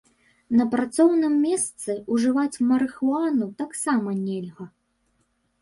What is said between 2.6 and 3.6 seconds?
марыхуану